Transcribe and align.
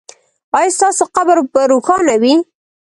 ایا 0.57 0.75
ستاسو 0.77 1.03
قبر 1.15 1.37
به 1.53 1.61
روښانه 1.71 2.15
وي؟ 2.21 2.35